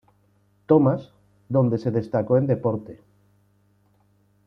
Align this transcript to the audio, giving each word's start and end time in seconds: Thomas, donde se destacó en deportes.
Thomas, 0.65 1.13
donde 1.47 1.77
se 1.77 1.91
destacó 1.91 2.35
en 2.35 2.47
deportes. 2.47 2.99